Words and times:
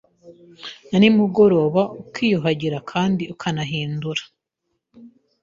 na 0.89 0.97
nimugoroba 1.01 1.81
ukiyuhagira 2.01 2.77
kandi 2.91 3.23
ukanahindura 3.33 4.23